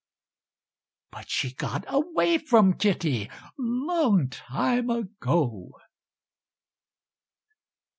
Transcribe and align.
But 1.11 1.29
she 1.29 1.53
got 1.53 1.85
away 1.87 2.39
from 2.39 2.73
kitty, 2.73 3.29
Long 3.59 4.29
time 4.31 4.89
ago. 4.89 5.75